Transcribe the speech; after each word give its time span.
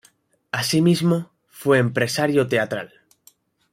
Asimismo, 0.51 1.29
fue 1.51 1.77
empresario 1.77 2.47
teatral. 2.47 2.91